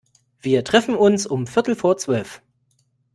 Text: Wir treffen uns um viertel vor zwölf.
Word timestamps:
Wir 0.39 0.63
treffen 0.65 0.95
uns 0.95 1.27
um 1.27 1.45
viertel 1.45 1.75
vor 1.75 1.95
zwölf. 1.95 2.41